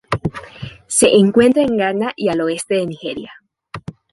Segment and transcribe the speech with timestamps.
[0.87, 3.33] Se encuentra en Ghana y al oeste de Nigeria.